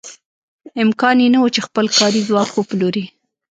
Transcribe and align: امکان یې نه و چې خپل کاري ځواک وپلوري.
امکان 0.83 1.17
یې 1.23 1.27
نه 1.33 1.39
و 1.41 1.45
چې 1.55 1.61
خپل 1.67 1.85
کاري 1.97 2.21
ځواک 2.27 2.49
وپلوري. 2.53 3.05